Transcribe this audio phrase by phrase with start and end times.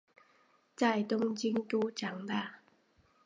[0.75, 2.57] 在东京都长大。